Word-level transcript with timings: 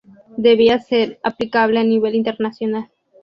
Debía 0.37 0.79
ser 0.79 1.19
aplicable 1.21 1.79
a 1.79 1.83
nivel 1.83 2.15
internacional. 2.15 2.89